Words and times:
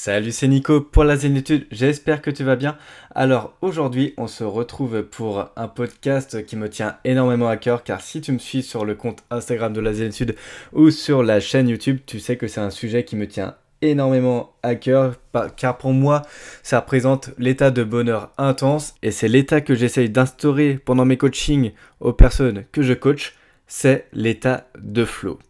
Salut, 0.00 0.30
c'est 0.30 0.46
Nico 0.46 0.80
pour 0.80 1.02
la 1.02 1.16
Zénitude, 1.16 1.66
j'espère 1.72 2.22
que 2.22 2.30
tu 2.30 2.44
vas 2.44 2.54
bien. 2.54 2.78
Alors 3.16 3.56
aujourd'hui, 3.62 4.14
on 4.16 4.28
se 4.28 4.44
retrouve 4.44 5.02
pour 5.02 5.50
un 5.56 5.66
podcast 5.66 6.46
qui 6.46 6.54
me 6.54 6.70
tient 6.70 6.98
énormément 7.04 7.48
à 7.48 7.56
cœur 7.56 7.82
car 7.82 8.00
si 8.00 8.20
tu 8.20 8.30
me 8.30 8.38
suis 8.38 8.62
sur 8.62 8.84
le 8.84 8.94
compte 8.94 9.24
Instagram 9.30 9.72
de 9.72 9.80
la 9.80 9.92
Zénitude 9.92 10.36
ou 10.72 10.92
sur 10.92 11.24
la 11.24 11.40
chaîne 11.40 11.68
YouTube, 11.68 11.98
tu 12.06 12.20
sais 12.20 12.36
que 12.36 12.46
c'est 12.46 12.60
un 12.60 12.70
sujet 12.70 13.02
qui 13.04 13.16
me 13.16 13.26
tient 13.26 13.56
énormément 13.82 14.54
à 14.62 14.76
cœur 14.76 15.16
car 15.56 15.76
pour 15.76 15.92
moi 15.92 16.22
ça 16.62 16.78
représente 16.78 17.30
l'état 17.36 17.72
de 17.72 17.82
bonheur 17.82 18.30
intense 18.38 18.94
et 19.02 19.10
c'est 19.10 19.26
l'état 19.26 19.60
que 19.60 19.74
j'essaye 19.74 20.10
d'instaurer 20.10 20.78
pendant 20.78 21.06
mes 21.06 21.16
coachings 21.16 21.72
aux 21.98 22.12
personnes 22.12 22.66
que 22.70 22.82
je 22.82 22.94
coach, 22.94 23.34
c'est 23.66 24.06
l'état 24.12 24.68
de 24.78 25.04
flow. 25.04 25.40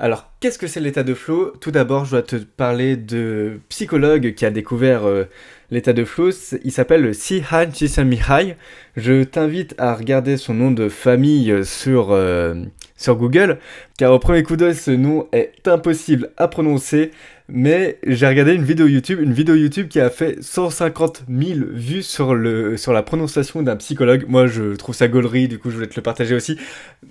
Alors, 0.00 0.30
qu'est-ce 0.38 0.60
que 0.60 0.68
c'est 0.68 0.78
l'état 0.78 1.02
de 1.02 1.12
flow? 1.12 1.52
Tout 1.60 1.72
d'abord, 1.72 2.04
je 2.04 2.12
dois 2.12 2.22
te 2.22 2.36
parler 2.36 2.94
de 2.94 3.58
psychologue 3.68 4.32
qui 4.34 4.46
a 4.46 4.50
découvert 4.50 5.04
euh, 5.04 5.24
l'état 5.72 5.92
de 5.92 6.04
flow. 6.04 6.30
Il 6.62 6.70
s'appelle 6.70 7.12
Sihan 7.16 7.68
Chisamihai. 7.72 8.54
Je 8.96 9.24
t'invite 9.24 9.74
à 9.76 9.96
regarder 9.96 10.36
son 10.36 10.54
nom 10.54 10.70
de 10.70 10.88
famille 10.88 11.64
sur, 11.64 12.12
euh, 12.12 12.54
sur 12.96 13.16
Google, 13.16 13.58
car 13.98 14.12
au 14.12 14.20
premier 14.20 14.44
coup 14.44 14.54
d'œil, 14.54 14.76
ce 14.76 14.92
nom 14.92 15.26
est 15.32 15.66
impossible 15.66 16.30
à 16.36 16.46
prononcer. 16.46 17.10
Mais 17.50 17.98
j'ai 18.06 18.26
regardé 18.26 18.52
une 18.52 18.64
vidéo 18.64 18.86
YouTube, 18.86 19.20
une 19.22 19.32
vidéo 19.32 19.54
YouTube 19.54 19.88
qui 19.88 20.00
a 20.00 20.10
fait 20.10 20.42
150 20.42 21.22
000 21.30 21.60
vues 21.70 22.02
sur, 22.02 22.34
le, 22.34 22.76
sur 22.76 22.92
la 22.92 23.02
prononciation 23.02 23.62
d'un 23.62 23.76
psychologue. 23.76 24.26
Moi, 24.28 24.46
je 24.46 24.74
trouve 24.74 24.94
ça 24.94 25.08
gaulerie, 25.08 25.48
du 25.48 25.58
coup, 25.58 25.70
je 25.70 25.76
voulais 25.76 25.86
te 25.86 25.96
le 25.96 26.02
partager 26.02 26.34
aussi. 26.34 26.58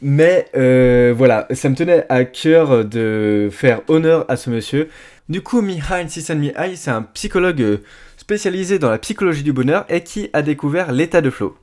Mais 0.04 0.46
euh, 0.56 1.12
voilà, 1.18 1.48
ça 1.54 1.70
me 1.70 1.76
tenait 1.76 2.06
à 2.10 2.24
cœur 2.24 2.86
de 2.86 3.50
faire 3.52 3.82
honneur 3.88 4.26
à 4.30 4.38
ce 4.38 4.52
monsieur. 4.52 4.90
Du 5.28 5.42
coup, 5.42 5.62
Mihai 5.62 6.08
Csikszentmihalyi, 6.08 6.78
c'est 6.78 6.92
un 6.92 7.02
psychologue 7.02 7.80
spécialisé 8.18 8.78
dans 8.78 8.92
la 8.92 9.00
psychologie 9.00 9.44
du 9.44 9.54
bonheur 9.54 9.86
et 9.90 10.02
qui 10.02 10.30
a 10.34 10.44
découvert 10.44 10.92
l'état 10.92 11.22
de 11.22 11.32
flow. 11.32 11.58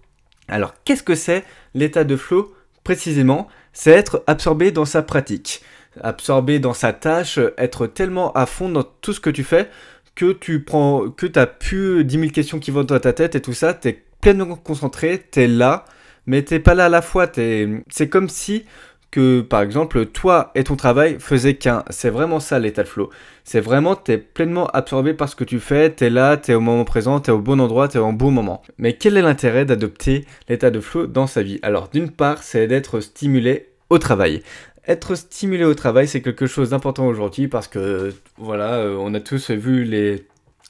Alors, 0.49 0.75
qu'est-ce 0.85 1.05
que 1.05 1.15
c'est 1.15 1.45
l'état 1.75 2.03
de 2.03 2.17
flow 2.17 2.53
précisément? 2.83 3.47
C'est 3.73 3.93
être 3.93 4.25
absorbé 4.27 4.73
dans 4.73 4.85
sa 4.85 5.03
pratique 5.03 5.63
absorber 6.01 6.59
dans 6.59 6.75
sa 6.75 6.93
tâche, 6.93 7.39
être 7.59 7.87
tellement 7.87 8.33
à 8.33 8.47
fond 8.47 8.69
dans 8.69 8.83
tout 8.83 9.13
ce 9.13 9.21
que 9.21 9.31
tu 9.31 9.45
fais 9.45 9.69
que 10.15 10.33
tu 10.33 10.63
prends, 10.63 11.11
que 11.11 11.27
t'as 11.27 11.47
plus 11.47 12.05
10 12.05 12.19
000 12.19 12.31
questions 12.31 12.59
qui 12.59 12.71
vont 12.71 12.85
dans 12.85 12.99
ta 12.99 13.13
tête 13.13 13.35
et 13.35 13.43
tout 13.43 13.53
ça, 13.53 13.75
t'es 13.75 14.05
pleinement 14.21 14.57
concentré, 14.57 15.19
t'es 15.19 15.47
là, 15.47 15.85
mais 16.27 16.43
t'es 16.43 16.61
pas 16.61 16.75
là 16.75 16.87
à 16.87 16.89
la 16.89 17.03
fois, 17.03 17.27
c'est 17.35 18.09
comme 18.09 18.29
si 18.29 18.65
que 19.11 19.43
par 19.43 19.63
exemple 19.63 20.07
toi 20.07 20.51
et 20.57 20.65
ton 20.65 20.75
travail 20.75 21.19
faisaient 21.21 21.55
qu'un. 21.55 21.85
C'est 21.91 22.11
vraiment 22.11 22.41
ça 22.41 22.59
l'état 22.59 22.83
de 22.83 22.89
flow. 22.89 23.11
C'est 23.45 23.61
vraiment 23.61 23.95
t'es 23.95 24.19
pleinement 24.19 24.67
absorbé 24.69 25.15
par 25.15 25.29
ce 25.29 25.37
que 25.37 25.45
tu 25.45 25.61
fais, 25.61 25.91
t'es 25.91 26.11
là, 26.11 26.37
t'es 26.37 26.55
au 26.55 26.61
moment 26.61 26.85
présent, 26.85 27.21
t'es 27.21 27.31
au 27.31 27.39
bon 27.39 27.61
endroit, 27.61 27.87
t'es 27.87 27.99
au 27.99 28.11
bon 28.11 28.33
moment. 28.33 28.63
Mais 28.77 28.95
quel 28.95 29.17
est 29.17 29.23
l'intérêt 29.23 29.65
d'adopter 29.65 30.25
l'état 30.49 30.71
de 30.71 30.81
flow 30.81 31.07
dans 31.07 31.29
sa 31.29 31.43
vie? 31.45 31.61
Alors 31.63 31.89
d'une 31.91 32.11
part 32.11 32.43
c'est 32.43 32.67
d'être 32.67 32.99
stimulé 33.01 33.69
au 33.89 33.99
travail 33.99 34.43
être 34.87 35.15
stimulé 35.15 35.65
au 35.65 35.75
travail, 35.75 36.09
c'est 36.09 36.21
quelque 36.21 36.47
chose 36.47 36.71
d'important 36.71 37.07
aujourd'hui 37.07 37.49
parce 37.49 37.69
que 37.69 38.13
voilà, 38.37 38.75
euh, 38.75 38.97
on 38.99 39.15
a 39.15 39.21
tous 39.21 39.51
vu 39.51 39.85
les, 39.85 40.27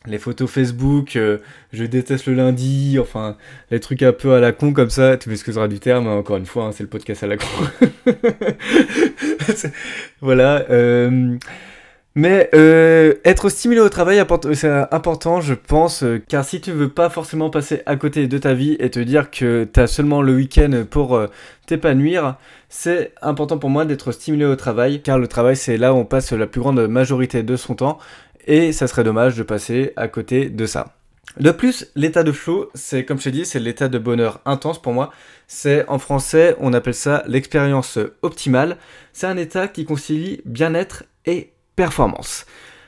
les 0.07 0.19
photos 0.19 0.51
Facebook, 0.51 1.17
euh, 1.17 1.39
je 1.73 1.85
déteste 1.85 2.27
le 2.27 2.35
lundi, 2.35 2.99
enfin, 3.01 3.37
les 3.71 3.81
trucs 3.81 4.03
un 4.03 4.13
peu 4.13 4.35
à 4.35 4.41
la 4.41 4.53
con 4.53 4.73
comme 4.73 4.91
ça, 4.91 5.17
tu 5.17 5.31
m'excuseras 5.31 5.69
du 5.69 5.81
terme, 5.81 6.07
hein, 6.07 6.17
encore 6.17 6.37
une 6.37 6.47
fois, 6.47 6.67
hein, 6.67 6.73
c'est 6.73 6.85
le 6.85 6.89
podcast 6.89 7.23
à 7.25 7.27
la 7.27 7.37
con. 7.37 7.47
voilà. 10.21 10.67
Euh, 10.71 11.37
mais 12.15 12.49
euh, 12.55 13.15
être 13.25 13.49
stimulé 13.49 13.81
au 13.81 13.89
travail, 13.89 14.25
c'est 14.53 14.69
important, 14.93 15.41
je 15.41 15.55
pense, 15.55 16.05
euh, 16.05 16.23
car 16.29 16.45
si 16.45 16.61
tu 16.61 16.71
veux 16.71 16.89
pas 16.89 17.11
forcément 17.11 17.51
passer 17.51 17.83
à 17.87 17.97
côté 17.97 18.29
de 18.29 18.39
ta 18.39 18.55
vie 18.55 18.77
et 18.79 18.91
te 18.91 19.01
dire 19.01 19.31
que 19.33 19.69
tu 19.73 19.81
as 19.81 19.89
seulement 19.89 20.23
le 20.23 20.35
week-end 20.35 20.85
pour 20.89 21.17
euh, 21.17 21.27
t'épanouir, 21.67 22.37
c'est 22.69 23.13
important 23.21 23.59
pour 23.59 23.71
moi 23.71 23.85
d'être 23.85 24.13
stimulé 24.13 24.45
au 24.45 24.55
travail, 24.55 25.03
car 25.03 25.19
le 25.19 25.27
travail 25.27 25.57
c'est 25.57 25.77
là 25.77 25.93
où 25.93 25.97
on 25.97 26.05
passe 26.05 26.33
la 26.33 26.47
plus 26.47 26.61
grande 26.61 26.87
majorité 26.87 27.43
de 27.43 27.57
son 27.57 27.75
temps, 27.75 27.99
et 28.47 28.73
ça 28.73 28.87
serait 28.87 29.05
dommage 29.05 29.37
de 29.37 29.43
passer 29.43 29.93
à 29.97 30.07
côté 30.07 30.51
de 30.51 30.67
ça. 30.67 30.95
De 31.41 31.51
plus, 31.51 31.91
l'état 31.97 32.23
de 32.23 32.31
flow, 32.31 32.71
c'est 32.75 33.05
comme 33.05 33.19
je 33.19 33.25
t'ai 33.25 33.31
dit, 33.33 33.45
c'est 33.45 33.59
l'état 33.59 33.89
de 33.89 33.99
bonheur 33.99 34.41
intense 34.45 34.81
pour 34.81 34.93
moi. 34.93 35.11
C'est 35.49 35.85
en 35.89 35.99
français, 35.99 36.55
on 36.61 36.73
appelle 36.73 36.95
ça 36.95 37.25
l'expérience 37.27 37.99
optimale. 38.23 38.77
C'est 39.13 39.27
un 39.27 39.37
état 39.37 39.67
qui 39.67 39.85
concilie 39.85 40.43
bien-être 40.45 41.05
et 41.27 41.54
performance. 41.77 42.47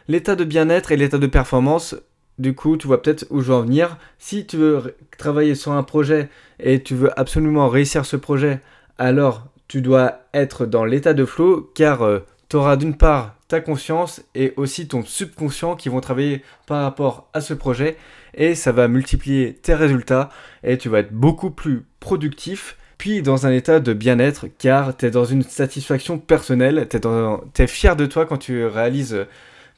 L'état 0.08 0.36
de 0.36 0.44
bien-être 0.44 0.92
et 0.92 0.96
l'état 0.96 1.18
de 1.18 1.26
performance, 1.26 1.96
du 2.38 2.54
coup, 2.54 2.76
tu 2.76 2.86
vois 2.86 3.02
peut-être 3.02 3.26
où 3.30 3.40
je 3.40 3.48
veux 3.48 3.54
en 3.54 3.62
venir. 3.62 3.98
Si 4.18 4.46
tu 4.46 4.56
veux 4.56 4.94
travailler 5.18 5.54
sur 5.54 5.72
un 5.72 5.82
projet 5.82 6.28
et 6.60 6.82
tu 6.82 6.94
veux 6.94 7.18
absolument 7.18 7.68
réussir 7.68 8.04
ce 8.04 8.16
projet, 8.16 8.60
alors 8.98 9.46
tu 9.68 9.82
dois 9.82 10.20
être 10.32 10.66
dans 10.66 10.84
l'état 10.84 11.14
de 11.14 11.24
flow 11.24 11.70
car 11.74 12.02
euh, 12.02 12.20
tu 12.48 12.56
auras 12.56 12.76
d'une 12.76 12.96
part 12.96 13.34
ta 13.48 13.60
conscience 13.60 14.22
et 14.34 14.52
aussi 14.56 14.88
ton 14.88 15.04
subconscient 15.04 15.76
qui 15.76 15.88
vont 15.88 16.00
travailler 16.00 16.42
par 16.66 16.82
rapport 16.82 17.28
à 17.32 17.40
ce 17.40 17.54
projet 17.54 17.96
et 18.34 18.54
ça 18.54 18.72
va 18.72 18.88
multiplier 18.88 19.54
tes 19.54 19.74
résultats 19.74 20.30
et 20.62 20.78
tu 20.78 20.88
vas 20.88 21.00
être 21.00 21.12
beaucoup 21.12 21.50
plus 21.50 21.86
productif 22.00 22.76
puis 22.98 23.22
dans 23.22 23.46
un 23.46 23.52
état 23.52 23.80
de 23.80 23.92
bien-être, 23.92 24.46
car 24.58 24.96
tu 24.96 25.06
es 25.06 25.10
dans 25.10 25.24
une 25.24 25.42
satisfaction 25.42 26.18
personnelle, 26.18 26.86
tu 26.88 26.96
es, 26.96 27.64
es, 27.64 27.66
fier 27.66 27.96
de 27.96 28.06
toi 28.06 28.26
quand 28.26 28.38
tu 28.38 28.64
réalises, 28.66 29.26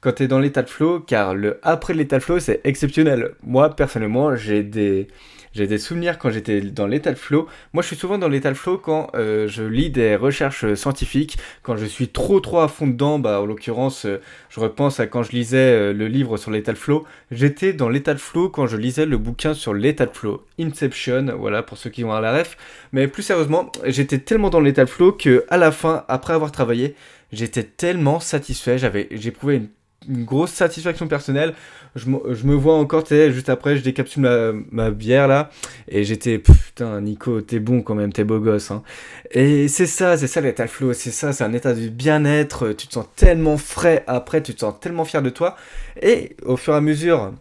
quand 0.01 0.13
tu 0.13 0.25
es 0.25 0.29
dans 0.29 0.39
l'état 0.39 0.63
de 0.63 0.71
flow, 0.71 1.01
car 1.01 1.35
le 1.35 1.59
après 1.63 1.95
l'état 1.95 2.19
de 2.19 2.23
flow, 2.23 2.39
c'est 2.39 2.61
exceptionnel. 2.65 3.33
Moi, 3.43 3.71
personnellement, 3.71 4.37
j'ai 4.37 4.63
des, 4.63 5.09
j'ai 5.53 5.67
des 5.67 5.79
souvenirs 5.79 6.19
quand 6.19 6.31
j'étais 6.31 6.61
dans 6.61 6.87
l'état 6.87 7.13
de 7.13 7.19
flow. 7.19 7.49
Moi, 7.73 7.83
je 7.83 7.89
suis 7.89 7.97
souvent 7.97 8.17
dans 8.17 8.29
l'état 8.29 8.51
de 8.51 8.57
flow 8.57 8.79
quand 8.79 9.11
euh, 9.15 9.49
je 9.49 9.65
lis 9.65 9.91
des 9.91 10.15
recherches 10.15 10.75
scientifiques, 10.75 11.37
quand 11.63 11.77
je 11.77 11.85
suis 11.85 12.09
trop 12.09 12.39
trop 12.39 12.61
à 12.61 12.69
fond 12.69 12.87
dedans. 12.87 13.19
Bah, 13.19 13.41
en 13.41 13.47
l'occurrence, 13.47 14.07
euh, 14.07 14.21
je 14.51 14.61
repense 14.61 15.01
à 15.01 15.09
quand 15.09 15.25
je 15.25 15.33
lisais 15.33 15.57
euh, 15.57 15.93
le 15.93 16.07
livre 16.07 16.37
sur 16.37 16.53
l'état 16.53 16.73
de 16.73 16.79
flow. 16.79 17.05
J'étais 17.33 17.73
dans 17.73 17.89
l'état 17.89 18.15
de 18.15 18.21
flow 18.21 18.51
quand 18.51 18.69
je 18.69 18.77
lisais 18.77 19.05
le 19.05 19.19
bouquin 19.19 19.53
sur 19.53 19.75
l'état 19.75 20.07
de 20.07 20.15
flow, 20.15 20.45
Inception. 20.61 21.27
Voilà 21.37 21.65
pour 21.65 21.77
ceux 21.77 21.91
qui 21.91 22.05
vont 22.05 22.13
à 22.13 22.21
la 22.21 22.39
ref. 22.39 22.57
Mais 22.93 23.09
plus 23.09 23.25
sérieusement, 23.25 23.73
j'étais 23.85 24.19
tellement 24.19 24.51
dans 24.51 24.61
l'état 24.61 24.85
de 24.85 24.91
flow 24.91 25.11
que 25.11 25.45
à 25.49 25.57
la 25.57 25.73
fin, 25.73 26.05
après 26.07 26.35
avoir 26.35 26.53
travaillé, 26.53 26.95
j'étais 27.33 27.65
tellement 27.65 28.21
satisfait. 28.21 28.79
J'avais, 28.79 29.09
j'éprouvais 29.13 29.57
une 29.57 29.69
une 30.09 30.25
grosse 30.25 30.53
satisfaction 30.53 31.09
personnelle. 31.09 31.55
Je, 31.95 32.09
me 32.09 32.55
vois 32.55 32.77
encore, 32.77 33.03
tu 33.05 33.33
juste 33.33 33.49
après, 33.49 33.77
je 33.77 33.83
décapsule 33.83 34.23
ma, 34.23 34.53
ma 34.71 34.91
bière 34.91 35.27
là, 35.27 35.51
et 35.89 36.05
j'étais, 36.05 36.39
putain, 36.39 37.01
Nico, 37.01 37.41
t'es 37.41 37.59
bon 37.59 37.83
quand 37.83 37.95
même, 37.95 38.13
t'es 38.13 38.25
beau 38.25 38.39
gosse. 38.39 38.71
Hein. 38.71 38.83
Et 39.31 39.69
c'est 39.69 39.87
ça, 39.87 40.17
c'est 40.17 40.27
ça 40.27 40.41
l'état 40.41 40.67
flow, 40.67 40.93
c'est 40.93 41.11
ça, 41.11 41.33
c'est 41.33 41.45
un 41.45 41.53
état 41.53 41.75
de 41.75 41.89
bien-être, 41.89 42.73
tu 42.73 42.87
te 42.87 42.93
sens 42.93 43.07
tellement 43.17 43.57
frais 43.57 44.05
après, 44.07 44.43
tu 44.43 44.55
te 44.55 44.61
sens 44.61 44.79
tellement 44.81 45.05
fier 45.05 45.23
de 45.23 45.31
toi, 45.31 45.57
et 46.01 46.37
au 46.45 46.57
fur 46.57 46.75
et 46.75 46.77
à 46.77 46.81
mesure 46.81 47.33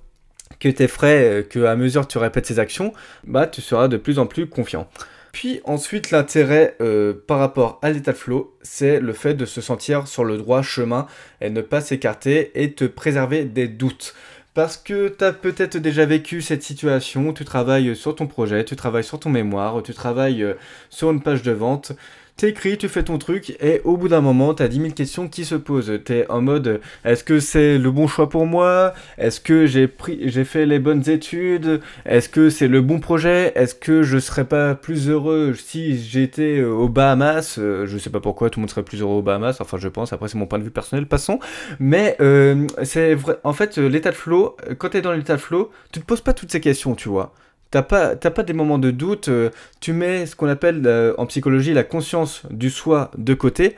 que 0.60 0.70
t'es 0.70 0.88
frais, 0.88 1.46
que 1.48 1.66
à 1.66 1.76
mesure 1.76 2.08
tu 2.08 2.18
répètes 2.18 2.48
ces 2.48 2.58
actions, 2.58 2.94
bah 3.26 3.46
tu 3.48 3.62
seras 3.62 3.88
de 3.88 3.98
plus 3.98 4.18
en 4.18 4.26
plus 4.26 4.48
confiant. 4.48 4.90
Puis 5.32 5.62
ensuite, 5.66 6.12
l'intérêt 6.12 6.76
euh, 6.82 7.14
par 7.28 7.40
rapport 7.40 7.80
à 7.82 7.92
l'état 7.92 8.12
de 8.12 8.18
flow, 8.18 8.56
c'est 8.62 9.00
le 9.00 9.14
fait 9.14 9.34
de 9.34 9.46
se 9.46 9.62
sentir 9.62 10.08
sur 10.08 10.24
le 10.24 10.38
droit 10.38 10.62
chemin 10.62 11.08
et 11.42 11.50
ne 11.50 11.62
pas 11.62 11.82
s'écarter 11.82 12.52
et 12.62 12.74
te 12.74 12.86
préserver 12.86 13.46
des 13.46 13.68
doutes. 13.68 14.16
Parce 14.54 14.78
que 14.78 15.10
tu 15.10 15.24
as 15.24 15.34
peut-être 15.34 15.78
déjà 15.78 16.06
vécu 16.06 16.42
cette 16.42 16.64
situation, 16.64 17.32
tu 17.32 17.46
travailles 17.46 17.96
sur 17.96 18.16
ton 18.16 18.26
projet, 18.26 18.66
tu 18.66 18.76
travailles 18.76 19.04
sur 19.04 19.20
ton 19.20 19.30
mémoire, 19.30 19.84
tu 19.84 19.94
travailles 19.94 20.42
euh, 20.42 20.56
sur 20.90 21.12
une 21.12 21.22
page 21.22 21.44
de 21.44 21.52
vente, 21.52 21.92
t'écris, 22.38 22.78
tu 22.78 22.88
fais 22.88 23.04
ton 23.04 23.18
truc, 23.18 23.58
et 23.60 23.82
au 23.84 23.98
bout 23.98 24.08
d'un 24.08 24.22
moment, 24.22 24.54
t'as 24.54 24.68
10 24.68 24.78
000 24.78 24.90
questions 24.92 25.28
qui 25.28 25.44
se 25.44 25.56
posent. 25.56 25.92
T'es 26.06 26.26
en 26.30 26.42
mode, 26.42 26.80
est-ce 27.04 27.24
que 27.24 27.40
c'est 27.40 27.78
le 27.80 27.92
bon 27.92 28.08
choix 28.08 28.30
pour 28.30 28.46
moi? 28.46 28.94
Est-ce 29.18 29.40
que 29.42 29.66
j'ai 29.66 29.88
pris, 29.88 30.30
j'ai 30.30 30.44
fait 30.46 30.66
les 30.68 30.78
bonnes 30.80 31.10
études? 31.10 31.82
Est-ce 32.06 32.30
que 32.30 32.50
c'est 32.50 32.68
le 32.68 32.82
bon 32.82 33.00
projet? 33.00 33.52
Est-ce 33.56 33.74
que 33.76 34.04
je 34.04 34.20
serais 34.20 34.46
pas 34.46 34.76
plus 34.76 35.10
heureux 35.10 35.54
si 35.56 35.98
j'étais 35.98 36.60
euh, 36.60 36.70
aux 36.70 36.90
Bahamas? 36.90 37.58
Euh, 37.58 37.86
Je 37.88 37.98
sais 37.98 38.12
pas 38.12 38.20
pourquoi 38.20 38.50
tout 38.52 38.60
le 38.60 38.62
monde 38.62 38.70
serait 38.70 38.84
plus 38.84 39.02
heureux 39.02 39.18
aux 39.18 39.22
Bahamas, 39.24 39.58
enfin 39.60 39.78
je 39.78 39.88
pense, 39.88 40.14
après 40.14 40.28
c'est 40.30 40.38
mon 40.38 40.46
point 40.46 40.60
de 40.60 40.64
vue 40.64 40.72
personnel, 40.72 41.08
passons. 41.08 41.40
Mais 41.80 42.16
euh, 42.22 42.68
c'est 42.84 43.16
vrai, 43.16 43.38
en 43.44 43.54
fait, 43.54 43.78
l'état 43.78 44.12
de 44.12 44.16
flow, 44.16 44.56
quand 44.78 44.90
t'es 44.90 45.02
dans 45.02 45.12
l'état 45.14 45.36
de 45.36 45.42
flow, 45.42 45.72
tu 45.92 46.00
te 46.00 46.06
poses 46.06 46.22
pas 46.22 46.34
toutes 46.34 46.52
ces 46.52 46.62
questions, 46.62 46.96
tu 46.96 47.10
vois. 47.10 47.34
T'as 47.70 47.82
pas, 47.82 48.16
pas 48.16 48.44
des 48.44 48.54
moments 48.54 48.78
de 48.78 48.92
doute, 48.92 49.28
euh, 49.28 49.50
tu 49.82 49.92
mets 49.92 50.26
ce 50.26 50.36
qu'on 50.38 50.48
appelle 50.48 50.84
euh, 50.86 51.14
en 51.18 51.26
psychologie 51.26 51.74
la 51.74 51.84
conscience 51.84 52.44
du 52.50 52.70
soi 52.70 53.12
de 53.18 53.34
côté, 53.34 53.76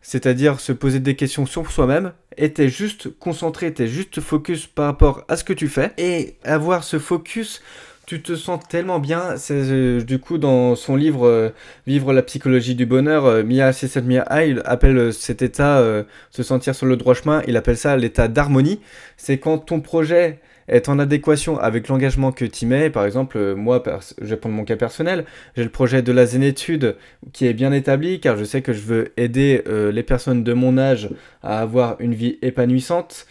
c'est-à-dire 0.00 0.60
se 0.60 0.72
poser 0.72 1.00
des 1.00 1.16
questions 1.16 1.44
sur 1.44 1.68
soi-même, 1.70 2.12
et 2.36 2.52
t'es 2.52 2.68
juste 2.68 3.08
concentré, 3.18 3.74
t'es 3.74 3.88
juste 3.88 4.20
focus 4.20 4.68
par 4.68 4.84
rapport 4.86 5.24
à 5.26 5.36
ce 5.36 5.42
que 5.42 5.52
tu 5.52 5.66
fais, 5.66 5.90
et 5.98 6.36
avoir 6.44 6.84
ce 6.84 6.98
focus 6.98 7.62
tu 8.04 8.20
te 8.20 8.34
sens 8.34 8.60
tellement 8.68 8.98
bien. 8.98 9.36
C'est 9.36 9.54
euh, 9.54 10.02
du 10.02 10.18
coup 10.18 10.36
dans 10.36 10.74
son 10.74 10.96
livre 10.96 11.52
Vivre 11.86 12.12
la 12.12 12.22
psychologie 12.22 12.74
du 12.74 12.84
bonheur, 12.84 13.44
Mia 13.44 13.70
C7 13.70 14.02
Mia 14.02 14.44
il 14.44 14.60
appelle 14.64 15.12
cet 15.12 15.40
état 15.40 15.82
se 16.30 16.42
sentir 16.42 16.74
sur 16.74 16.86
le 16.86 16.96
droit 16.96 17.14
chemin, 17.14 17.42
il 17.46 17.56
appelle 17.56 17.76
ça 17.76 17.96
l'état 17.96 18.28
d'harmonie. 18.28 18.80
C'est 19.16 19.38
quand 19.38 19.58
ton 19.58 19.80
projet 19.80 20.40
est 20.68 20.88
en 20.88 20.98
adéquation 20.98 21.58
avec 21.58 21.88
l'engagement 21.88 22.32
que 22.32 22.44
tu 22.44 22.66
mets. 22.66 22.90
Par 22.90 23.04
exemple, 23.04 23.54
moi, 23.54 23.82
je 24.20 24.26
vais 24.26 24.36
prendre 24.36 24.54
mon 24.54 24.64
cas 24.64 24.76
personnel, 24.76 25.24
j'ai 25.56 25.64
le 25.64 25.70
projet 25.70 26.02
de 26.02 26.12
la 26.12 26.26
zénétude 26.26 26.96
qui 27.32 27.46
est 27.46 27.54
bien 27.54 27.72
établi 27.72 28.20
car 28.20 28.36
je 28.36 28.44
sais 28.44 28.62
que 28.62 28.72
je 28.72 28.80
veux 28.80 29.12
aider 29.16 29.62
les 29.66 30.02
personnes 30.02 30.44
de 30.44 30.52
mon 30.52 30.78
âge 30.78 31.10
à 31.42 31.60
avoir 31.60 31.96
une 32.00 32.14
vie 32.14 32.38
épanouissante. 32.42 33.26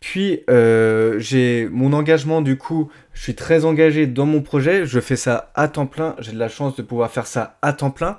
Puis 0.00 0.42
euh, 0.48 1.18
j'ai 1.18 1.68
mon 1.70 1.92
engagement 1.92 2.40
du 2.40 2.56
coup, 2.56 2.90
je 3.14 3.22
suis 3.22 3.34
très 3.34 3.64
engagé 3.64 4.06
dans 4.06 4.26
mon 4.26 4.42
projet, 4.42 4.86
je 4.86 5.00
fais 5.00 5.16
ça 5.16 5.50
à 5.54 5.68
temps 5.68 5.86
plein, 5.86 6.14
j'ai 6.20 6.32
de 6.32 6.38
la 6.38 6.48
chance 6.48 6.76
de 6.76 6.82
pouvoir 6.82 7.10
faire 7.10 7.26
ça 7.26 7.58
à 7.62 7.72
temps 7.72 7.90
plein. 7.90 8.18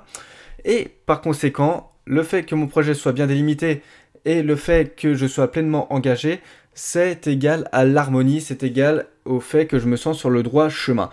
Et 0.64 0.88
par 1.06 1.22
conséquent, 1.22 1.92
le 2.04 2.22
fait 2.22 2.42
que 2.42 2.54
mon 2.54 2.66
projet 2.66 2.94
soit 2.94 3.12
bien 3.12 3.26
délimité 3.26 3.82
et 4.26 4.42
le 4.42 4.56
fait 4.56 4.94
que 4.94 5.14
je 5.14 5.26
sois 5.26 5.50
pleinement 5.50 5.92
engagé, 5.92 6.40
c'est 6.74 7.26
égal 7.26 7.68
à 7.72 7.84
l'harmonie, 7.84 8.40
c'est 8.40 8.62
égal 8.62 9.06
au 9.24 9.40
fait 9.40 9.66
que 9.66 9.78
je 9.78 9.86
me 9.86 9.96
sens 9.96 10.18
sur 10.18 10.30
le 10.30 10.42
droit 10.42 10.68
chemin. 10.68 11.10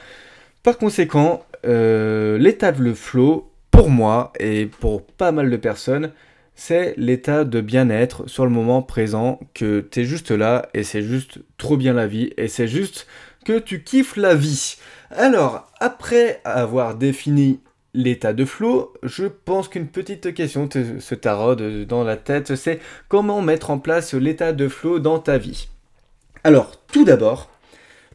Par 0.64 0.78
conséquent, 0.78 1.46
euh, 1.66 2.38
l'état 2.38 2.72
de 2.72 2.82
le 2.82 2.94
flow, 2.94 3.52
pour 3.72 3.90
moi 3.90 4.34
et 4.40 4.66
pour 4.66 5.06
pas 5.06 5.32
mal 5.32 5.50
de 5.50 5.58
personnes, 5.58 6.12
c'est 6.56 6.96
l'état 6.98 7.44
de 7.44 7.62
bien-être 7.62 8.28
sur 8.28 8.44
le 8.44 8.52
moment 8.52 8.82
présent, 8.82 9.40
que 9.54 9.82
tu 9.92 10.02
es 10.02 10.04
juste 10.04 10.32
là 10.32 10.70
et 10.74 10.84
c'est 10.84 11.04
juste 11.04 11.40
trop 11.58 11.78
bien 11.78 11.94
la 11.94 12.08
vie 12.08 12.34
et 12.38 12.48
c'est 12.48 12.68
juste 12.68 13.06
que 13.46 13.60
tu 13.60 13.84
kiffes 13.84 14.18
la 14.18 14.34
vie. 14.34 14.78
Alors, 15.12 15.72
après 15.80 16.42
avoir 16.44 16.96
défini 16.96 17.60
l'état 17.98 18.32
de 18.32 18.46
flow, 18.46 18.94
je 19.02 19.26
pense 19.26 19.68
qu'une 19.68 19.88
petite 19.88 20.34
question 20.34 20.70
se 20.72 21.16
taraude 21.16 21.86
dans 21.86 22.04
la 22.04 22.16
tête, 22.16 22.56
c'est 22.56 22.80
comment 23.10 23.42
mettre 23.42 23.72
en 23.72 23.80
place 23.80 24.14
l'état 24.14 24.54
de 24.54 24.68
flow 24.68 25.00
dans 25.00 25.20
ta 25.20 25.38
vie? 25.38 25.68
Alors, 26.44 26.72
tout 26.92 27.04
d'abord, 27.04 27.50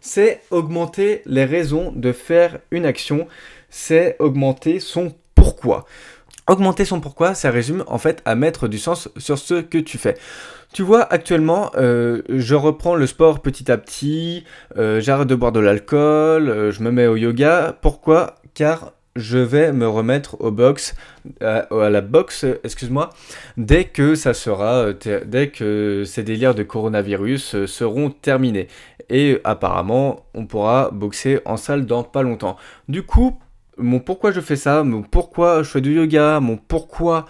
c'est 0.00 0.40
augmenter 0.50 1.22
les 1.26 1.44
raisons 1.44 1.92
de 1.94 2.12
faire 2.12 2.60
une 2.70 2.86
action, 2.86 3.26
c'est 3.70 4.16
augmenter 4.20 4.78
son 4.78 5.12
pourquoi. 5.34 5.84
Augmenter 6.48 6.84
son 6.84 7.00
pourquoi, 7.00 7.34
ça 7.34 7.50
résume 7.50 7.84
en 7.88 7.98
fait 7.98 8.22
à 8.24 8.36
mettre 8.36 8.68
du 8.68 8.78
sens 8.78 9.08
sur 9.16 9.36
ce 9.36 9.54
que 9.54 9.78
tu 9.78 9.98
fais. 9.98 10.16
Tu 10.72 10.82
vois, 10.82 11.02
actuellement, 11.12 11.70
euh, 11.74 12.22
je 12.28 12.54
reprends 12.54 12.94
le 12.94 13.06
sport 13.06 13.42
petit 13.42 13.70
à 13.70 13.76
petit, 13.76 14.44
euh, 14.76 15.00
j'arrête 15.00 15.28
de 15.28 15.34
boire 15.34 15.52
de 15.52 15.60
l'alcool, 15.60 16.48
euh, 16.48 16.70
je 16.70 16.82
me 16.82 16.90
mets 16.92 17.06
au 17.08 17.16
yoga. 17.16 17.76
Pourquoi? 17.82 18.36
Car 18.54 18.92
je 19.16 19.38
vais 19.38 19.72
me 19.72 19.86
remettre 19.86 20.40
au 20.40 20.50
box, 20.50 20.94
à, 21.40 21.66
la 21.70 22.00
boxe, 22.00 22.46
excuse-moi, 22.64 23.10
dès 23.56 23.84
que 23.84 24.14
ça 24.14 24.34
sera, 24.34 24.92
dès 25.24 25.48
que 25.48 26.04
ces 26.06 26.22
délires 26.22 26.54
de 26.54 26.62
coronavirus 26.62 27.66
seront 27.66 28.10
terminés. 28.10 28.68
Et 29.10 29.40
apparemment, 29.44 30.26
on 30.34 30.46
pourra 30.46 30.90
boxer 30.90 31.40
en 31.44 31.56
salle 31.56 31.84
dans 31.84 32.02
pas 32.02 32.22
longtemps. 32.22 32.56
Du 32.88 33.02
coup, 33.02 33.38
mon 33.82 34.00
pourquoi 34.00 34.32
je 34.32 34.40
fais 34.40 34.56
ça, 34.56 34.82
mon 34.84 35.02
pourquoi 35.02 35.62
je 35.62 35.68
fais 35.68 35.80
du 35.80 35.94
yoga, 35.94 36.40
mon 36.40 36.56
pourquoi 36.56 37.26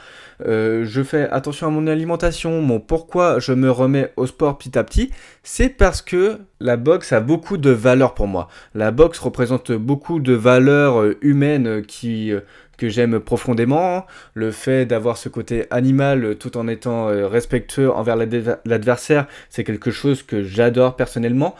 euh, 0.46 0.84
je 0.84 1.02
fais 1.02 1.28
attention 1.30 1.66
à 1.68 1.70
mon 1.70 1.86
alimentation, 1.86 2.62
mon 2.62 2.80
pourquoi 2.80 3.38
je 3.38 3.52
me 3.52 3.70
remets 3.70 4.12
au 4.16 4.26
sport 4.26 4.58
petit 4.58 4.78
à 4.78 4.84
petit, 4.84 5.10
c'est 5.42 5.68
parce 5.68 6.02
que 6.02 6.38
la 6.60 6.76
boxe 6.76 7.12
a 7.12 7.20
beaucoup 7.20 7.56
de 7.56 7.70
valeurs 7.70 8.14
pour 8.14 8.26
moi. 8.26 8.48
La 8.74 8.90
boxe 8.90 9.18
représente 9.18 9.72
beaucoup 9.72 10.20
de 10.20 10.32
valeurs 10.32 11.00
euh, 11.00 11.18
humaines 11.22 11.82
qui, 11.82 12.32
euh, 12.32 12.40
que 12.76 12.88
j'aime 12.88 13.20
profondément. 13.20 14.06
Le 14.34 14.50
fait 14.50 14.86
d'avoir 14.86 15.16
ce 15.16 15.28
côté 15.28 15.66
animal 15.70 16.36
tout 16.38 16.56
en 16.56 16.68
étant 16.68 17.06
respectueux 17.06 17.90
envers 17.90 18.16
l'adversaire, 18.16 19.26
c'est 19.50 19.64
quelque 19.64 19.90
chose 19.90 20.22
que 20.22 20.42
j'adore 20.42 20.96
personnellement 20.96 21.54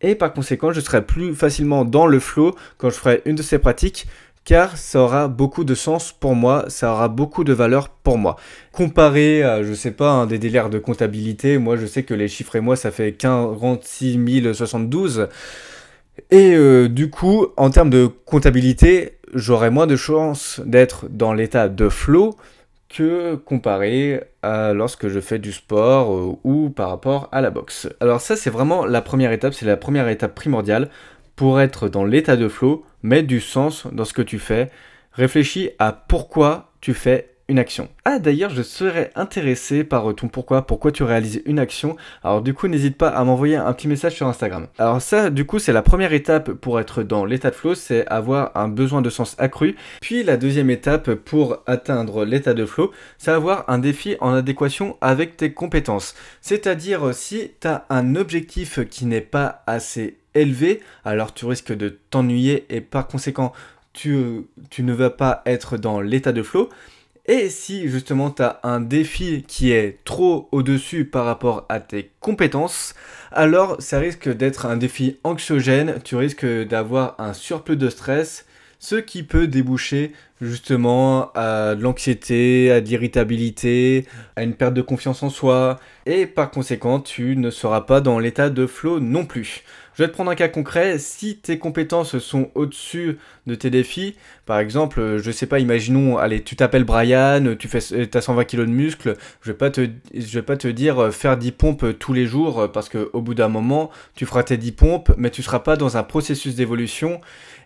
et 0.00 0.14
par 0.14 0.32
conséquent 0.32 0.72
je 0.72 0.80
serai 0.80 1.04
plus 1.04 1.34
facilement 1.34 1.84
dans 1.84 2.06
le 2.06 2.20
flow 2.20 2.54
quand 2.78 2.90
je 2.90 2.96
ferai 2.96 3.22
une 3.24 3.36
de 3.36 3.42
ces 3.42 3.58
pratiques 3.58 4.06
car 4.44 4.76
ça 4.76 5.00
aura 5.00 5.28
beaucoup 5.28 5.64
de 5.64 5.74
sens 5.74 6.12
pour 6.12 6.34
moi, 6.34 6.64
ça 6.68 6.92
aura 6.92 7.08
beaucoup 7.08 7.44
de 7.44 7.52
valeur 7.52 7.88
pour 7.88 8.18
moi. 8.18 8.36
Comparé 8.72 9.42
à, 9.42 9.62
je 9.62 9.72
sais 9.74 9.90
pas, 9.90 10.26
des 10.26 10.38
délires 10.38 10.70
de 10.70 10.78
comptabilité, 10.78 11.58
moi 11.58 11.76
je 11.76 11.86
sais 11.86 12.02
que 12.02 12.14
les 12.14 12.28
chiffres 12.28 12.56
et 12.56 12.60
moi 12.60 12.76
ça 12.76 12.90
fait 12.90 13.12
46 13.12 14.54
072. 14.54 15.28
Et 16.30 16.54
euh, 16.54 16.88
du 16.88 17.10
coup, 17.10 17.46
en 17.56 17.70
termes 17.70 17.90
de 17.90 18.06
comptabilité, 18.06 19.18
j'aurai 19.34 19.70
moins 19.70 19.86
de 19.86 19.96
chances 19.96 20.60
d'être 20.64 21.06
dans 21.08 21.32
l'état 21.32 21.68
de 21.68 21.88
flow 21.88 22.36
que 22.90 23.36
comparé 23.36 24.20
à 24.42 24.72
lorsque 24.74 25.08
je 25.08 25.20
fais 25.20 25.38
du 25.38 25.52
sport 25.52 26.12
euh, 26.12 26.38
ou 26.44 26.70
par 26.70 26.90
rapport 26.90 27.28
à 27.32 27.40
la 27.40 27.50
boxe. 27.50 27.88
Alors 28.00 28.20
ça 28.20 28.36
c'est 28.36 28.50
vraiment 28.50 28.84
la 28.84 29.00
première 29.00 29.32
étape, 29.32 29.54
c'est 29.54 29.66
la 29.66 29.76
première 29.76 30.08
étape 30.08 30.34
primordiale 30.34 30.90
pour 31.36 31.60
être 31.60 31.88
dans 31.88 32.04
l'état 32.04 32.36
de 32.36 32.48
flow, 32.48 32.84
mettre 33.02 33.28
du 33.28 33.40
sens 33.40 33.86
dans 33.92 34.04
ce 34.04 34.12
que 34.12 34.22
tu 34.22 34.38
fais, 34.38 34.70
réfléchis 35.12 35.70
à 35.78 35.92
pourquoi 35.92 36.72
tu 36.80 36.92
fais 36.92 37.29
action. 37.58 37.88
Ah 38.04 38.18
d'ailleurs 38.18 38.50
je 38.50 38.62
serais 38.62 39.10
intéressé 39.14 39.84
par 39.84 40.14
ton 40.14 40.28
pourquoi, 40.28 40.66
pourquoi 40.66 40.92
tu 40.92 41.02
réalises 41.02 41.42
une 41.46 41.58
action. 41.58 41.96
Alors 42.22 42.42
du 42.42 42.54
coup 42.54 42.68
n'hésite 42.68 42.96
pas 42.96 43.08
à 43.08 43.24
m'envoyer 43.24 43.56
un 43.56 43.72
petit 43.72 43.88
message 43.88 44.14
sur 44.14 44.26
Instagram. 44.26 44.66
Alors 44.78 45.02
ça 45.02 45.30
du 45.30 45.44
coup 45.44 45.58
c'est 45.58 45.72
la 45.72 45.82
première 45.82 46.12
étape 46.12 46.52
pour 46.52 46.80
être 46.80 47.02
dans 47.02 47.24
l'état 47.24 47.50
de 47.50 47.54
flow, 47.54 47.74
c'est 47.74 48.06
avoir 48.06 48.52
un 48.54 48.68
besoin 48.68 49.02
de 49.02 49.10
sens 49.10 49.34
accru. 49.38 49.76
Puis 50.00 50.22
la 50.22 50.36
deuxième 50.36 50.70
étape 50.70 51.14
pour 51.14 51.58
atteindre 51.66 52.24
l'état 52.24 52.54
de 52.54 52.64
flow, 52.64 52.92
c'est 53.18 53.30
avoir 53.30 53.64
un 53.68 53.78
défi 53.78 54.16
en 54.20 54.32
adéquation 54.32 54.96
avec 55.00 55.36
tes 55.36 55.52
compétences. 55.52 56.14
C'est-à-dire 56.40 57.14
si 57.14 57.52
tu 57.60 57.68
as 57.68 57.84
un 57.90 58.14
objectif 58.16 58.80
qui 58.88 59.06
n'est 59.06 59.20
pas 59.20 59.62
assez 59.66 60.18
élevé, 60.34 60.80
alors 61.04 61.34
tu 61.34 61.46
risques 61.46 61.72
de 61.72 61.98
t'ennuyer 62.10 62.66
et 62.70 62.80
par 62.80 63.08
conséquent 63.08 63.52
tu, 63.92 64.46
tu 64.70 64.82
ne 64.82 64.92
vas 64.92 65.10
pas 65.10 65.42
être 65.46 65.76
dans 65.76 66.00
l'état 66.00 66.32
de 66.32 66.42
flow. 66.42 66.68
Et 67.26 67.50
si 67.50 67.88
justement 67.88 68.30
tu 68.30 68.42
as 68.42 68.60
un 68.62 68.80
défi 68.80 69.44
qui 69.46 69.72
est 69.72 69.98
trop 70.04 70.48
au-dessus 70.52 71.04
par 71.04 71.26
rapport 71.26 71.66
à 71.68 71.78
tes 71.78 72.10
compétences, 72.20 72.94
alors 73.30 73.76
ça 73.80 73.98
risque 73.98 74.28
d'être 74.28 74.66
un 74.66 74.76
défi 74.76 75.18
anxiogène, 75.22 75.96
tu 76.02 76.16
risques 76.16 76.46
d'avoir 76.46 77.14
un 77.18 77.32
surplus 77.34 77.76
de 77.76 77.88
stress, 77.88 78.46
ce 78.78 78.96
qui 78.96 79.22
peut 79.22 79.46
déboucher 79.46 80.12
justement 80.40 81.30
à 81.34 81.74
de 81.74 81.82
l'anxiété, 81.82 82.72
à 82.72 82.80
de 82.80 82.88
l'irritabilité, 82.88 84.06
à 84.36 84.42
une 84.42 84.54
perte 84.54 84.72
de 84.72 84.82
confiance 84.82 85.22
en 85.22 85.28
soi, 85.28 85.78
et 86.06 86.26
par 86.26 86.50
conséquent 86.50 86.98
tu 86.98 87.36
ne 87.36 87.50
seras 87.50 87.82
pas 87.82 88.00
dans 88.00 88.18
l'état 88.18 88.48
de 88.48 88.66
flow 88.66 88.98
non 88.98 89.26
plus. 89.26 89.62
Je 90.00 90.06
vais 90.06 90.08
te 90.08 90.14
prendre 90.14 90.30
un 90.30 90.34
cas 90.34 90.48
concret. 90.48 90.98
Si 90.98 91.36
tes 91.36 91.58
compétences 91.58 92.18
sont 92.20 92.50
au-dessus 92.54 93.18
de 93.46 93.54
tes 93.54 93.68
défis, 93.68 94.16
par 94.46 94.58
exemple, 94.58 95.18
je 95.18 95.30
sais 95.30 95.44
pas, 95.44 95.58
imaginons, 95.58 96.16
allez, 96.16 96.42
tu 96.42 96.56
t'appelles 96.56 96.84
Brian, 96.84 97.54
tu 97.58 97.68
fais, 97.68 97.80
as 98.14 98.20
120 98.22 98.44
kg 98.46 98.60
de 98.60 98.64
muscles, 98.64 99.14
je 99.42 99.52
vais 99.52 99.58
pas 99.58 99.68
te, 99.68 99.90
vais 100.14 100.40
pas 100.40 100.56
te 100.56 100.68
dire 100.68 100.98
euh, 100.98 101.10
faire 101.10 101.36
10 101.36 101.52
pompes 101.52 101.98
tous 101.98 102.14
les 102.14 102.24
jours 102.24 102.72
parce 102.72 102.88
qu'au 102.88 103.20
bout 103.20 103.34
d'un 103.34 103.48
moment, 103.48 103.90
tu 104.14 104.24
feras 104.24 104.42
tes 104.42 104.56
10 104.56 104.72
pompes, 104.72 105.12
mais 105.18 105.28
tu 105.28 105.42
seras 105.42 105.58
pas 105.58 105.76
dans 105.76 105.98
un 105.98 106.02
processus 106.02 106.54
d'évolution 106.54 107.20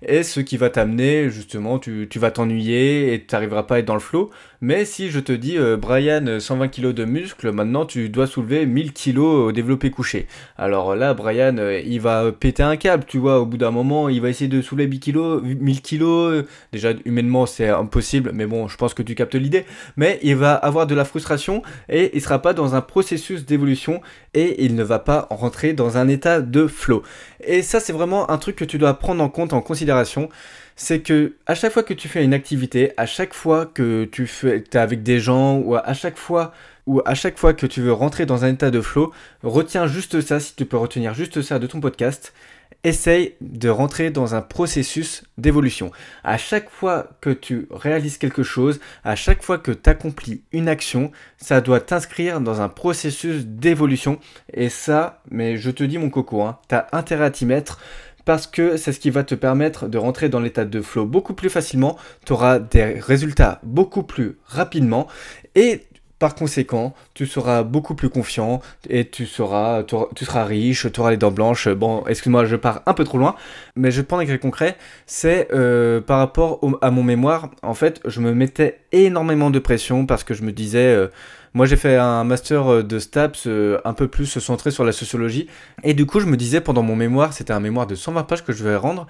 et 0.07 0.23
ce 0.23 0.41
qui 0.41 0.57
va 0.57 0.71
t'amener 0.71 1.31
justement, 1.31 1.79
tu, 1.79 2.09
vas 2.17 2.31
t'ennuyer 2.31 3.15
et 3.15 3.25
tu 3.25 3.35
n'arriveras 3.35 3.63
pas 3.63 3.77
à 3.77 3.79
être 3.79 3.87
dans 3.87 3.95
le 3.95 4.01
flow. 4.01 4.31
Mais 4.67 4.87
si 4.87 5.11
je 5.11 5.21
te 5.21 5.31
dis, 5.31 5.59
euh, 5.59 5.77
Brian, 5.77 6.41
120 6.41 6.69
kg 6.69 6.95
de 6.95 7.05
muscles, 7.05 7.53
maintenant 7.53 7.85
tu 7.85 8.09
dois 8.09 8.27
soulever 8.27 8.65
1000 8.65 8.95
kg 8.95 9.19
au 9.19 9.53
développé 9.53 9.91
couché. 9.91 10.27
Alors 10.57 10.97
là, 10.97 11.13
Brian, 11.13 11.59
euh, 11.59 11.83
il 11.85 12.01
va 12.01 12.33
péter 12.33 12.63
un 12.63 12.79
câble, 12.79 13.05
tu 13.07 13.19
vois, 13.19 13.41
au 13.41 13.45
bout 13.45 13.59
d'un 13.59 13.71
moment, 13.71 14.09
il 14.09 14.23
va 14.23 14.31
essayer 14.31 14.49
de 14.49 14.63
soulever 14.63 14.89
1000 14.89 15.01
kg, 15.01 15.43
1000 15.43 15.83
kg. 15.83 16.47
Déjà, 16.73 16.93
humainement, 17.05 17.45
c'est 17.45 17.69
impossible, 17.69 18.31
mais 18.33 18.47
bon, 18.47 18.67
je 18.67 18.79
pense 18.79 18.95
que 18.95 19.03
tu 19.03 19.15
captes 19.15 19.35
l'idée. 19.35 19.67
Mais 19.99 20.19
il 20.23 20.37
va 20.37 20.55
avoir 20.55 20.87
de 20.87 20.95
la 20.95 21.05
frustration 21.05 21.61
et 21.91 22.13
il 22.15 22.23
sera 22.23 22.41
pas 22.41 22.55
dans 22.55 22.75
un 22.75 22.81
processus 22.81 23.45
d'évolution 23.45 24.01
et 24.33 24.65
il 24.65 24.77
ne 24.77 24.83
va 24.83 24.99
pas 24.99 25.27
rentrer 25.29 25.75
dans 25.75 25.99
un 25.99 26.09
état 26.09 26.41
de 26.41 26.67
flow. 26.67 27.03
Et 27.47 27.61
ça, 27.61 27.81
c'est 27.81 27.93
vraiment 27.93 28.31
un 28.31 28.39
truc 28.39 28.57
que 28.57 28.65
tu 28.65 28.79
dois 28.79 28.95
prendre 28.95 29.23
en 29.23 29.29
compte, 29.29 29.53
en 29.53 29.61
considération. 29.61 30.31
C'est 30.77 31.01
que 31.01 31.37
à 31.47 31.55
chaque 31.55 31.73
fois 31.73 31.83
que 31.83 31.95
tu 31.95 32.09
fais 32.09 32.25
une 32.25 32.35
activité, 32.35 32.93
à 32.97 33.07
chaque 33.07 33.33
fois 33.33 33.67
que 33.67 34.05
tu 34.05 34.29
es 34.49 34.77
avec 34.77 35.03
des 35.03 35.21
gens, 35.21 35.59
ou 35.59 35.77
à 35.77 35.95
chaque 35.95 36.17
fois 36.17 36.53
ou 36.87 37.01
à 37.07 37.15
chaque 37.15 37.39
fois 37.39 37.55
que 37.55 37.67
tu 37.67 37.81
veux 37.81 37.93
rentrer 37.93 38.27
dans 38.27 38.45
un 38.45 38.53
état 38.53 38.71
de 38.71 38.81
flow, 38.81 39.13
retiens 39.43 39.87
juste 39.87 40.21
ça, 40.21 40.41
si 40.41 40.55
tu 40.55 40.67
peux 40.67 40.77
retenir 40.77 41.15
juste 41.15 41.41
ça 41.41 41.59
de 41.59 41.67
ton 41.67 41.81
podcast, 41.81 42.35
essaye 42.83 43.35
de 43.41 43.71
rentrer 43.71 44.11
dans 44.11 44.35
un 44.35 44.43
processus 44.43 45.25
d'évolution. 45.39 45.91
À 46.23 46.37
chaque 46.37 46.69
fois 46.69 47.09
que 47.23 47.31
tu 47.31 47.67
réalises 47.71 48.19
quelque 48.19 48.43
chose, 48.43 48.81
à 49.05 49.17
chaque 49.17 49.43
fois 49.43 49.57
que 49.57 49.73
tu 49.73 49.89
accomplis 49.89 50.43
une 50.53 50.69
action, 50.69 51.11
ça 51.39 51.63
doit 51.63 51.81
t'inscrire 51.81 52.41
dans 52.41 52.61
un 52.61 52.69
processus 52.69 53.47
d'évolution. 53.47 54.19
Et 54.53 54.69
ça, 54.69 55.23
mais 55.31 55.57
je 55.57 55.71
te 55.71 55.83
dis 55.85 55.97
mon 55.97 56.11
coco, 56.11 56.43
hein, 56.43 56.59
tu 56.69 56.75
as 56.75 56.89
intérêt 56.93 57.25
à 57.25 57.31
t'y 57.31 57.47
mettre 57.47 57.81
parce 58.25 58.47
que 58.47 58.77
c'est 58.77 58.93
ce 58.93 59.01
qui 59.01 59.11
va 59.11 59.25
te 59.25 59.35
permettre 59.35 59.89
de 59.89 59.99
rentrer 59.99 60.29
dans 60.29 60.41
l'état 60.41 60.65
de 60.65 60.81
flow 60.81 61.07
beaucoup 61.07 61.35
plus 61.35 61.51
facilement, 61.51 61.97
tu 62.25 62.33
auras 62.33 62.59
des 62.59 63.01
résultats 63.01 63.61
beaucoup 63.63 64.03
plus 64.03 64.39
rapidement 64.47 65.07
et 65.55 65.83
par 66.19 66.35
conséquent, 66.35 66.95
tu 67.13 67.27
seras 67.27 67.65
beaucoup 67.65 67.95
plus 67.95 68.09
confiant 68.09 68.63
et 68.89 69.09
tu 69.09 69.27
seras, 69.27 69.83
tu 69.83 70.25
seras 70.25 70.45
riche, 70.45 70.91
tu 70.91 71.01
auras 71.01 71.11
les 71.11 71.17
dents 71.17 71.31
blanches. 71.31 71.69
Bon, 71.69 72.03
excuse-moi, 72.07 72.45
je 72.47 72.57
pars 72.57 72.83
un 72.87 72.95
peu 72.95 73.05
trop 73.05 73.19
loin, 73.19 73.35
mais 73.77 73.91
je 73.91 74.01
prends 74.01 74.19
un 74.19 74.21
exemple 74.21 74.41
concret. 74.41 74.77
C'est 75.07 75.49
euh, 75.53 76.01
par 76.01 76.19
rapport 76.19 76.61
à 76.81 76.91
mon 76.91 77.03
mémoire. 77.03 77.51
En 77.63 77.75
fait, 77.75 78.01
je 78.07 78.21
me 78.21 78.33
mettais 78.33 78.81
énormément 78.93 79.51
de 79.51 79.59
pression 79.59 80.07
parce 80.07 80.25
que 80.25 80.35
je 80.35 80.45
me 80.45 80.53
disais. 80.53 80.95
Euh, 80.95 81.09
moi, 81.55 81.67
j'ai 81.67 81.77
fait 81.77 81.97
un 81.97 82.25
master 82.25 82.67
euh, 82.67 82.83
de 82.83 82.99
STAPS 82.99 83.49
un 83.85 83.93
peu 83.93 84.09
plus 84.09 84.39
centré 84.39 84.71
sur 84.71 84.85
la 84.85 84.93
sociologie. 84.93 85.49
Et 85.83 85.95
du 85.95 86.05
coup, 86.07 86.21
je 86.21 86.27
me 86.27 86.37
disais 86.37 86.61
pendant 86.61 86.83
mon 86.83 86.97
mémoire, 86.97 87.33
c'était 87.33 87.53
un 87.53 87.61
mémoire 87.61 87.87
de 87.87 87.95
120 87.95 88.25
pages 88.25 88.45
que 88.45 88.53
je 88.53 88.65
vais 88.65 88.77
rendre, 88.77 89.07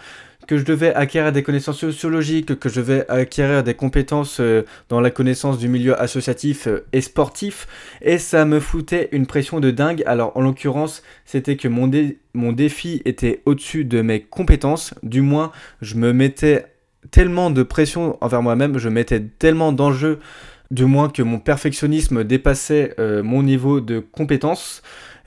que 0.46 0.58
je 0.58 0.64
devais 0.64 0.94
acquérir 0.94 1.32
des 1.32 1.42
connaissances 1.42 1.78
sociologiques, 1.78 2.58
que 2.58 2.68
je 2.68 2.80
devais 2.80 3.08
acquérir 3.10 3.62
des 3.62 3.74
compétences 3.74 4.40
euh, 4.40 4.62
dans 4.88 5.00
la 5.00 5.10
connaissance 5.10 5.58
du 5.58 5.68
milieu 5.68 5.98
associatif 6.00 6.66
euh, 6.66 6.86
et 6.92 7.00
sportif, 7.00 7.66
et 8.02 8.18
ça 8.18 8.44
me 8.44 8.60
foutait 8.60 9.08
une 9.12 9.26
pression 9.26 9.60
de 9.60 9.70
dingue. 9.70 10.02
Alors 10.06 10.36
en 10.36 10.40
l'occurrence, 10.40 11.02
c'était 11.24 11.56
que 11.56 11.68
mon, 11.68 11.90
mon 12.34 12.52
défi 12.52 13.02
était 13.04 13.42
au-dessus 13.46 13.84
de 13.84 14.02
mes 14.02 14.20
compétences, 14.20 14.94
du 15.02 15.20
moins 15.20 15.52
je 15.80 15.96
me 15.96 16.12
mettais 16.12 16.66
tellement 17.10 17.50
de 17.50 17.62
pression 17.62 18.16
envers 18.20 18.42
moi-même, 18.42 18.78
je 18.78 18.88
mettais 18.88 19.20
tellement 19.20 19.72
d'enjeux, 19.72 20.20
du 20.70 20.84
moins 20.84 21.08
que 21.08 21.22
mon 21.22 21.38
perfectionnisme 21.38 22.24
dépassait 22.24 22.94
euh, 22.98 23.22
mon 23.22 23.42
niveau 23.42 23.80
de 23.80 23.98
compétences. 23.98 24.82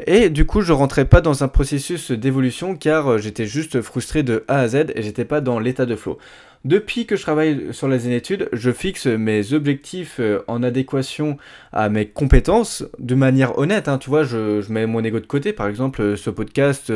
Et 0.06 0.29
du 0.29 0.46
coup, 0.46 0.62
je 0.62 0.74
rentrais 0.74 1.06
pas 1.06 1.22
dans 1.22 1.44
un 1.44 1.48
processus 1.48 2.12
d'évolution 2.12 2.75
car 2.75 3.08
euh, 3.08 3.17
j'étais 3.17 3.46
juste 3.46 3.82
frustré 3.82 4.24
de 4.24 4.44
A 4.48 4.60
à 4.60 4.67
Z 4.67 4.88
et 4.96 5.01
j'étais 5.01 5.25
pas 5.25 5.41
dans 5.41 5.60
l'état 5.60 5.86
de 5.86 5.96
flow. 5.96 6.17
Depuis 6.65 7.06
que 7.06 7.15
je 7.15 7.22
travaille 7.22 7.67
sur 7.72 7.88
les 7.88 8.10
études, 8.13 8.50
je 8.51 8.72
fixe 8.72 9.06
mes 9.06 9.53
objectifs 9.53 10.17
euh, 10.20 10.44
en 10.48 10.63
adéquation 10.63 11.38
à 11.72 11.88
mes 11.89 12.08
compétences 12.08 12.84
de 13.00 13.15
manière 13.15 13.58
honnête. 13.58 13.88
Hein. 13.88 14.00
Tu 14.00 14.10
vois, 14.10 14.24
je, 14.24 14.72
mets 14.72 14.86
mon 14.86 15.03
ego 15.03 15.20
de 15.20 15.25
côté. 15.25 15.53
Par 15.53 15.67
exemple, 15.67 16.17
ce 16.17 16.29
podcast, 16.29 16.91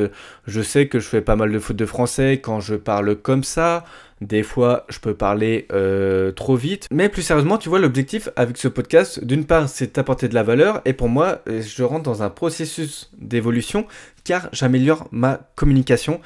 je 0.45 0.61
sais 0.61 0.87
que 0.87 0.99
je 0.99 1.07
fais 1.07 1.21
pas 1.21 1.35
mal 1.35 1.51
de 1.51 1.59
fautes 1.59 1.77
de 1.77 1.85
français 1.85 2.39
quand 2.43 2.59
je 2.59 2.75
parle 2.75 3.15
comme 3.15 3.43
ça. 3.43 3.85
Des 4.21 4.43
fois, 4.43 4.85
je 4.89 4.99
peux 4.99 5.15
parler 5.15 5.67
euh, 5.73 6.31
trop 6.31 6.55
vite. 6.55 6.87
Mais 6.91 7.09
plus 7.09 7.23
sérieusement, 7.23 7.57
tu 7.57 7.69
vois, 7.69 7.79
l'objectif 7.79 8.29
avec 8.35 8.55
ce 8.57 8.67
podcast, 8.67 9.23
d'une 9.23 9.45
part, 9.45 9.67
c'est 9.67 9.95
d'apporter 9.95 10.27
de 10.27 10.35
la 10.35 10.43
valeur. 10.43 10.81
Et 10.85 10.93
pour 10.93 11.09
moi, 11.09 11.41
euh, 11.49 11.61
je 11.61 11.83
rentre 11.83 12.03
dans 12.03 12.21
un 12.21 12.29
processus 12.29 13.09
d'évolution 13.17 13.87
car 14.23 14.49
j'améliore 14.53 15.07
ma 15.11 15.49
communication. 15.55 16.21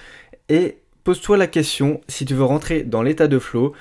Et 0.49 0.79
pose-toi 1.05 1.37
la 1.37 1.47
question, 1.47 2.01
si 2.09 2.25
tu 2.25 2.33
veux 2.33 2.43
rentrer 2.43 2.83
dans 2.83 3.01
l'état 3.01 3.27
de 3.27 3.39
flow, 3.39 3.73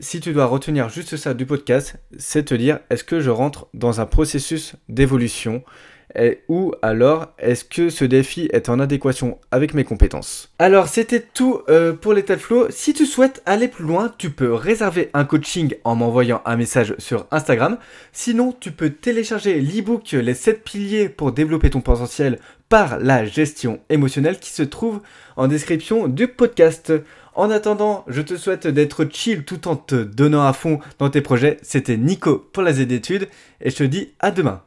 si 0.00 0.20
tu 0.20 0.32
dois 0.32 0.46
retenir 0.46 0.88
juste 0.88 1.16
ça 1.16 1.34
du 1.34 1.44
podcast, 1.44 1.96
c'est 2.16 2.44
te 2.44 2.54
dire, 2.54 2.80
est-ce 2.88 3.04
que 3.04 3.20
je 3.20 3.30
rentre 3.30 3.68
dans 3.74 4.00
un 4.00 4.06
processus 4.06 4.76
d'évolution 4.88 5.62
ou 6.48 6.72
alors 6.82 7.28
est-ce 7.38 7.64
que 7.64 7.90
ce 7.90 8.04
défi 8.04 8.48
est 8.52 8.68
en 8.68 8.80
adéquation 8.80 9.38
avec 9.50 9.74
mes 9.74 9.84
compétences? 9.84 10.52
Alors 10.58 10.88
c'était 10.88 11.20
tout 11.20 11.60
euh, 11.68 11.92
pour 11.92 12.12
l'état 12.12 12.36
de 12.36 12.40
flow. 12.40 12.66
Si 12.70 12.94
tu 12.94 13.06
souhaites 13.06 13.42
aller 13.46 13.68
plus 13.68 13.84
loin, 13.84 14.12
tu 14.16 14.30
peux 14.30 14.52
réserver 14.52 15.10
un 15.14 15.24
coaching 15.24 15.74
en 15.84 15.96
m'envoyant 15.96 16.42
un 16.44 16.56
message 16.56 16.94
sur 16.98 17.26
Instagram. 17.30 17.78
Sinon, 18.12 18.54
tu 18.58 18.72
peux 18.72 18.90
télécharger 18.90 19.60
l'ebook 19.60 20.12
Les 20.12 20.34
7 20.34 20.62
piliers 20.62 21.08
pour 21.08 21.32
développer 21.32 21.70
ton 21.70 21.80
potentiel 21.80 22.38
par 22.68 22.98
la 22.98 23.24
gestion 23.24 23.80
émotionnelle 23.88 24.38
qui 24.38 24.50
se 24.50 24.62
trouve 24.62 25.00
en 25.36 25.48
description 25.48 26.08
du 26.08 26.28
podcast. 26.28 26.92
En 27.34 27.50
attendant, 27.50 28.04
je 28.08 28.20
te 28.20 28.36
souhaite 28.36 28.66
d'être 28.66 29.06
chill 29.10 29.44
tout 29.44 29.68
en 29.68 29.76
te 29.76 29.94
donnant 29.94 30.46
à 30.46 30.52
fond 30.52 30.80
dans 30.98 31.08
tes 31.08 31.20
projets. 31.20 31.58
C'était 31.62 31.96
Nico 31.96 32.38
pour 32.52 32.62
la 32.62 32.72
Z 32.72 32.86
d'études 32.86 33.28
et 33.60 33.70
je 33.70 33.76
te 33.76 33.84
dis 33.84 34.12
à 34.18 34.30
demain. 34.30 34.62